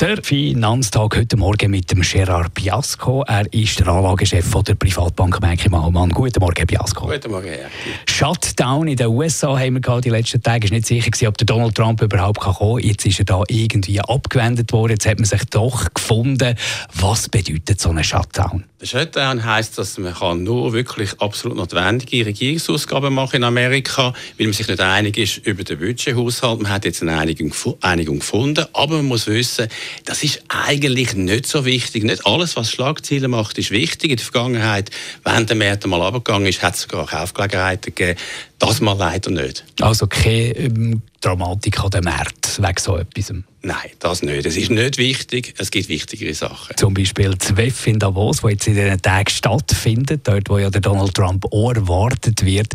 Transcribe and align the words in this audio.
der 0.00 0.22
Finanztag 0.22 1.16
heute 1.16 1.36
Morgen 1.36 1.70
mit 1.70 1.90
dem 1.90 2.00
Gerard 2.00 2.52
Biasco. 2.54 3.22
Er 3.26 3.52
ist 3.52 3.78
der 3.78 3.88
Anlagechef 3.88 4.50
der 4.62 4.74
Privatbank 4.74 5.40
Merki 5.40 5.68
Baumann. 5.68 6.10
Guten 6.10 6.40
Morgen, 6.40 6.66
Biasco. 6.66 7.06
Guten 7.06 7.30
Morgen, 7.30 7.48
Herr. 7.48 7.70
Shutdown 8.06 8.88
in 8.88 8.96
den 8.96 9.06
USA 9.08 9.58
haben 9.58 9.74
wir 9.74 9.80
gehabt 9.80 10.04
die 10.04 10.10
letzten 10.10 10.42
Tage. 10.42 10.66
Es 10.66 10.70
war 10.70 10.76
nicht 10.76 10.86
sicher, 10.86 11.28
ob 11.28 11.38
der 11.38 11.46
Donald 11.46 11.74
Trump 11.74 12.02
überhaupt 12.02 12.40
kommen 12.40 12.80
kann. 12.80 12.88
Jetzt 12.88 13.06
ist 13.06 13.20
er 13.20 13.24
da 13.24 13.42
irgendwie 13.48 14.00
abgewendet 14.00 14.72
worden. 14.72 14.92
Jetzt 14.92 15.06
hat 15.06 15.18
man 15.18 15.26
sich 15.26 15.44
doch 15.50 15.92
gefunden. 15.94 16.56
Was 16.94 17.28
bedeutet 17.28 17.80
so 17.80 17.90
ein 17.90 18.02
Shutdown? 18.02 18.64
Der 18.80 18.86
Shutdown 18.86 19.44
heisst, 19.44 19.78
dass 19.78 19.96
man 19.98 20.12
kann 20.12 20.42
nur 20.42 20.72
wirklich 20.72 21.18
absolut 21.20 21.56
notwendige 21.56 22.26
Regierungsausgaben 22.26 23.14
machen 23.14 23.36
in 23.36 23.44
Amerika, 23.44 24.12
weil 24.38 24.46
man 24.46 24.52
sich 24.52 24.68
nicht 24.68 24.80
einig 24.80 25.16
ist 25.16 25.38
über 25.46 25.64
den 25.64 25.78
Budgethaushalt. 25.78 26.60
Man 26.60 26.70
hat 26.70 26.84
jetzt 26.84 27.00
eine 27.00 27.16
Einigung, 27.16 27.54
Einigung 27.80 28.18
gefunden, 28.18 28.66
aber 28.74 28.96
man 28.96 29.06
muss 29.06 29.26
wissen, 29.26 29.68
das 30.04 30.22
ist 30.22 30.42
eigentlich 30.48 31.14
nicht 31.14 31.46
so 31.46 31.64
wichtig. 31.64 32.04
Nicht 32.04 32.26
alles, 32.26 32.56
was 32.56 32.70
Schlagzeilen 32.70 33.30
macht, 33.30 33.58
ist 33.58 33.70
wichtig. 33.70 34.10
In 34.10 34.16
der 34.16 34.24
Vergangenheit, 34.24 34.90
wenn 35.24 35.46
der 35.46 35.56
März 35.56 35.86
mal 35.86 36.02
abgegangen 36.02 36.46
ist, 36.46 36.62
hat 36.62 36.74
es 36.74 36.82
sogar 36.82 37.06
Kaufgelegenheiten 37.06 37.94
gegeben. 37.94 38.18
Das 38.58 38.80
mal 38.80 38.96
leider 38.96 39.30
nicht. 39.30 39.64
Also 39.80 40.06
keine 40.06 40.56
ähm, 40.56 41.02
Dramatik 41.20 41.80
an 41.82 41.90
den 41.90 42.04
März 42.04 42.58
wegen 42.58 42.78
so 42.78 42.96
etwas? 42.96 43.32
Nein, 43.64 43.90
das 43.98 44.22
nicht. 44.22 44.44
Es 44.44 44.58
ist 44.58 44.70
nicht 44.70 44.98
wichtig. 44.98 45.54
Es 45.56 45.70
gibt 45.70 45.88
wichtigere 45.88 46.34
Sachen. 46.34 46.76
Zum 46.76 46.92
Beispiel 46.92 47.34
das 47.34 47.56
WEF 47.56 47.86
in 47.86 47.98
Davos, 47.98 48.42
wo 48.42 48.50
jetzt 48.50 48.66
in 48.66 48.74
diesen 48.74 49.00
Tagen 49.00 49.30
stattfindet, 49.30 50.20
dort 50.24 50.50
wo 50.50 50.58
ja 50.58 50.68
der 50.68 50.82
Donald 50.82 51.14
Trump 51.14 51.46
auch 51.50 51.72
erwartet 51.72 52.44
wird. 52.44 52.74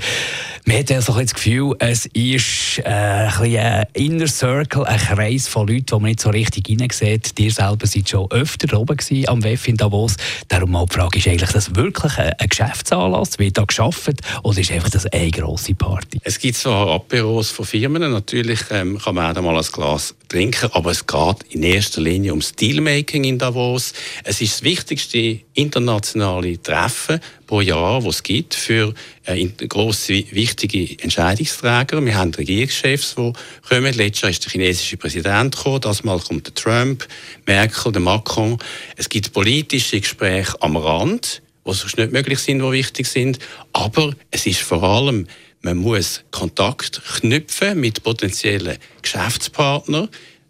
Man 0.66 0.80
hat 0.80 0.90
ja 0.90 1.00
so 1.00 1.14
ein 1.14 1.28
das 1.28 1.36
Gefühl, 1.36 1.76
es 1.78 2.08
ist 2.08 2.80
äh, 2.80 2.90
ein, 2.90 3.56
ein 3.56 3.86
Inner 3.94 4.28
Circle, 4.28 4.84
ein 4.84 5.00
Kreis 5.00 5.48
von 5.48 5.68
Leuten, 5.68 5.86
die 5.86 5.94
man 5.94 6.04
nicht 6.06 6.22
so 6.22 6.32
richtig 6.32 6.68
hineinsieht. 6.68 7.40
Ihr 7.40 7.52
selber 7.52 7.86
seid 7.86 8.10
schon 8.10 8.30
öfter 8.32 8.76
oben 8.80 8.98
gewesen, 8.98 9.30
am 9.30 9.44
WEF 9.44 9.68
in 9.68 9.78
Davos. 9.78 10.16
Darum 10.48 10.72
mal 10.72 10.88
die 10.88 10.96
Frage, 10.96 11.20
ist 11.20 11.28
eigentlich 11.28 11.52
das 11.52 11.76
wirklich 11.76 12.18
ein, 12.18 12.34
ein 12.40 12.50
Geschäftsanlass? 12.50 13.38
Wird 13.38 13.60
da 13.60 13.64
geschafft 13.64 14.22
oder 14.42 14.60
ist 14.60 14.72
einfach 14.72 14.90
das 14.90 15.06
eine 15.06 15.30
grosse 15.30 15.76
Party? 15.76 16.20
Es 16.24 16.40
gibt 16.40 16.58
zwar 16.58 16.88
Aperos 16.88 17.52
von 17.52 17.66
Firmen, 17.66 18.12
natürlich 18.12 18.62
ähm, 18.72 18.98
kann 18.98 19.14
man 19.14 19.38
auch 19.38 19.42
mal 19.42 19.56
ein 19.56 19.66
Glas 19.72 20.16
trinken, 20.30 20.70
aber 20.80 20.92
es 20.92 21.06
geht 21.06 21.44
in 21.50 21.64
erster 21.64 22.00
Linie 22.00 22.32
ums 22.32 22.54
Dealmaking 22.54 23.26
in 23.26 23.38
Davos. 23.38 23.92
Es 24.24 24.40
ist 24.40 24.54
das 24.54 24.64
wichtigste 24.64 25.42
internationale 25.54 26.62
Treffen 26.62 27.20
pro 27.48 27.60
Jahr, 27.60 28.02
das 28.02 28.16
es 28.16 28.24
gibt 28.24 28.54
für 28.54 28.94
äh, 29.26 29.46
grosse, 29.68 30.24
wichtige 30.32 30.98
Entscheidungsträger. 31.04 32.06
Wir 32.06 32.16
haben 32.16 32.34
Regierungschefs, 32.34 33.16
die 33.16 33.34
kommen. 33.68 33.94
Letztes 33.94 34.22
Jahr 34.22 34.32
ist 34.32 34.46
der 34.46 34.54
chinesische 34.54 34.96
Präsident 34.96 35.58
gekommen, 35.58 35.82
das 35.82 36.06
Mal 36.06 36.20
kommt 36.20 36.48
der 36.48 36.56
Trump, 36.56 37.06
Merkel, 37.46 37.92
der 37.92 38.02
Macron. 38.02 38.58
Es 38.96 39.10
gibt 39.10 39.34
politische 39.34 40.00
Gespräche 40.00 40.62
am 40.62 40.78
Rand, 40.78 41.42
die 41.68 41.74
sonst 41.74 41.98
nicht 41.98 42.14
möglich 42.14 42.40
sind, 42.40 42.60
die 42.60 42.72
wichtig 42.72 43.06
sind. 43.06 43.38
Aber 43.74 44.14
es 44.32 44.46
ist 44.46 44.62
vor 44.62 44.82
allem 44.82 45.28
man 45.62 45.76
muss 45.76 46.24
Kontakt 46.32 47.02
knüpfen 47.20 47.82
mit 47.82 48.02
potenziellen 48.02 48.78
Geschäftspartnern. 49.02 50.08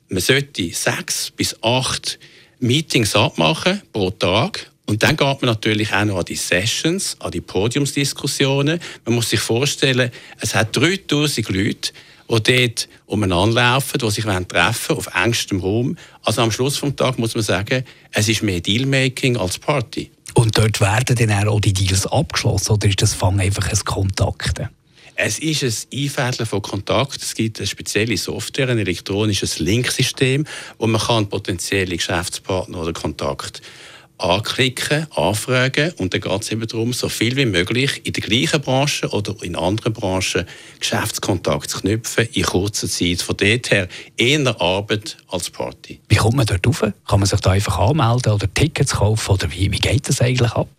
Man 0.10 0.22
sollte 0.22 0.72
sechs 0.74 1.32
bis 1.32 1.56
acht 1.62 2.18
Meetings 2.60 3.16
abmachen 3.16 3.82
pro 3.94 4.10
Tag. 4.10 4.72
Und 4.88 5.04
dann 5.04 5.16
geht 5.16 5.42
man 5.42 5.52
natürlich 5.52 5.94
auch 5.94 6.04
noch 6.04 6.17
an 6.17 6.26
die 6.26 6.36
Sessions, 6.36 7.16
an 7.20 7.30
die 7.30 7.42
Podiumsdiskussionen. 7.42 8.80
Man 9.06 9.16
muss 9.16 9.30
sich 9.30 9.39
vorstellen, 9.39 10.10
es 10.39 10.56
hat 10.56 10.76
3000 10.76 11.48
Leute, 11.50 11.92
die 12.28 12.44
dort 12.44 12.89
umeinander 13.06 13.61
laufen, 13.61 14.00
die 14.00 14.10
sich 14.10 14.26
treffen 14.26 14.98
auf 14.98 15.08
engstem 15.14 15.60
Raum. 15.60 15.95
Also 16.23 16.42
am 16.42 16.52
Schluss 16.52 16.80
des 16.82 16.95
Tages 16.95 17.20
muss 17.20 17.36
man 17.36 17.44
sagen, 17.44 17.83
es 18.12 18.28
ist 18.28 18.42
mehr 18.42 18.62
Dealmaking 18.62 19.38
als 19.38 19.60
Party. 19.60 20.10
Und 20.33 20.58
dort 20.58 20.82
werden 20.82 21.16
dann 21.16 21.48
auch 21.48 21.60
die 21.60 21.73
Deals 21.73 22.08
abgeschlossen 22.08 22.73
oder 22.73 22.88
ist 22.88 23.02
das 23.02 23.14
Fang 23.14 23.39
einfach 23.39 23.70
ein 23.70 23.80
Kontakten? 23.86 24.70
Es 25.22 25.38
ist 25.38 25.64
ein 25.64 26.00
Einfädeln 26.00 26.46
von 26.46 26.62
Kontakt. 26.62 27.22
Es 27.22 27.36
gibt 27.36 27.60
eine 27.60 27.68
spezielle 27.68 28.16
Software, 28.16 28.70
ein 28.70 28.78
elektronisches 28.78 29.60
Linksystem, 29.60 30.46
wo 30.78 30.88
man 30.88 31.02
kann 31.02 31.28
potenzielle 31.28 31.98
Geschäftspartner 31.98 32.80
oder 32.80 32.94
Kontakt 32.94 33.62
anklicken, 34.18 35.08
anfragen 35.14 35.92
und 35.98 36.14
dann 36.14 36.22
geht 36.22 36.42
es 36.42 36.52
eben 36.52 36.66
darum, 36.66 36.94
so 36.94 37.10
viel 37.10 37.36
wie 37.36 37.46
möglich 37.46 38.02
in 38.06 38.14
der 38.14 38.24
gleichen 38.24 38.62
Branche 38.62 39.10
oder 39.10 39.36
in 39.42 39.58
anderen 39.58 39.92
Branchen 39.92 40.46
Geschäftskontakt 40.80 41.70
zu 41.70 41.80
knüpfen 41.82 42.30
in 42.32 42.44
kurzer 42.44 42.88
Zeit. 42.88 43.22
Von 43.22 43.36
dort 43.36 43.72
her 43.72 43.90
eher 44.16 44.62
Arbeit 44.62 45.18
als 45.28 45.50
Party. 45.50 46.00
Wie 46.08 46.16
kommt 46.16 46.38
man 46.38 46.46
dort 46.46 46.66
rauf? 46.66 46.80
Kann 46.80 47.20
man 47.20 47.26
sich 47.26 47.42
da 47.42 47.52
einfach 47.52 47.78
anmelden 47.78 48.32
oder 48.32 48.54
Tickets 48.54 48.96
kaufen 48.96 49.32
oder 49.34 49.52
wie, 49.52 49.70
wie 49.70 49.80
geht 49.80 50.08
das 50.08 50.22
eigentlich 50.22 50.54
ab? 50.54 50.70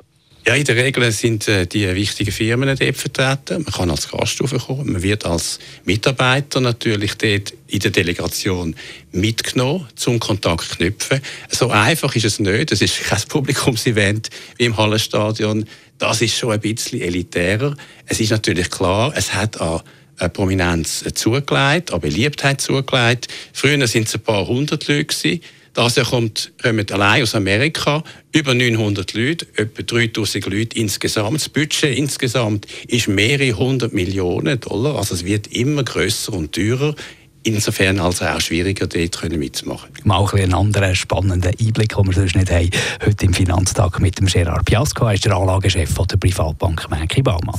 Ja, 0.47 0.55
in 0.55 0.65
der 0.65 0.77
Regel 0.77 1.13
sind 1.13 1.49
äh, 1.49 1.67
die 1.67 1.95
wichtigen 1.95 2.33
Firmen 2.33 2.75
dort 2.75 2.97
vertreten. 2.97 3.63
Man 3.63 3.73
kann 3.73 3.91
als 3.91 4.09
Gast 4.09 4.39
kommen. 4.39 4.93
Man 4.93 5.03
wird 5.03 5.27
als 5.27 5.59
Mitarbeiter 5.85 6.61
natürlich 6.61 7.15
dort 7.17 7.53
in 7.67 7.81
der 7.81 7.91
Delegation 7.91 8.75
mitgenommen, 9.13 9.87
zum 9.97 10.19
Kontakt 10.19 10.79
knüpfen. 10.79 11.21
So 11.51 11.71
einfach 11.71 12.17
ist 12.17 12.25
es 12.25 12.41
nicht. 12.41 12.73
Es 12.73 12.81
ist 12.81 13.01
kein 13.03 13.21
Publikumsevent 13.29 14.31
wie 14.57 14.65
im 14.65 14.77
Hallenstadion. 14.77 15.67
Das 15.99 16.23
ist 16.23 16.37
schon 16.37 16.53
ein 16.53 16.61
bisschen 16.61 17.03
elitärer. 17.03 17.77
Es 18.07 18.19
ist 18.19 18.31
natürlich 18.31 18.71
klar, 18.71 19.13
es 19.15 19.35
hat 19.35 19.61
an 19.61 19.83
Prominenz 20.33 21.05
zugelegt, 21.15 21.93
an 21.93 22.01
Beliebtheit 22.01 22.63
zugelegt. 22.63 23.29
Früher 23.53 23.87
sind 23.87 24.09
es 24.09 24.15
ein 24.15 24.23
paar 24.23 24.47
hundert 24.47 24.89
Leute 24.89 25.05
gewesen. 25.05 25.43
Das 25.75 25.97
Jahr 25.97 26.07
kommt, 26.07 26.53
kommen 26.61 26.91
allein 26.91 27.23
aus 27.23 27.35
Amerika 27.35 28.03
über 28.33 28.55
900 28.55 29.15
Leute, 29.15 29.47
etwa 29.57 29.83
3000 29.83 30.47
Leute 30.47 30.79
insgesamt. 30.79 31.35
Das 31.37 31.49
Budget 31.49 31.97
insgesamt 31.97 32.67
ist 32.89 33.09
mehrere 33.09 33.57
hundert 33.57 33.93
Millionen 33.93 34.59
Dollar. 34.59 34.97
Also 34.97 35.15
es 35.15 35.25
wird 35.25 35.47
immer 35.49 35.85
größer 35.85 36.33
und 36.33 36.53
teurer. 36.53 36.95
Insofern 37.43 38.01
also 38.01 38.27
auch 38.27 38.41
schwieriger, 38.41 38.87
dort 38.87 39.31
mitzumachen. 39.31 39.91
Mal 40.05 40.27
ein 40.33 40.41
einen 40.41 40.55
anderen 40.55 40.95
spannenden 40.95 41.55
Einblick, 41.59 41.97
den 41.97 42.07
wir 42.07 42.13
sonst 42.13 42.37
nicht 42.37 42.51
haben, 42.51 42.71
heute 43.07 43.25
im 43.25 43.33
Finanztag 43.33 43.99
mit 44.01 44.19
dem 44.19 44.27
Gerard 44.27 44.67
Piasco. 44.67 45.07
Er 45.07 45.15
ist 45.15 45.25
der 45.25 45.37
Anlagechef 45.37 45.95
der 45.95 46.17
Privatbank 46.19 46.91
Mänki 46.91 47.23
Baumann. 47.23 47.59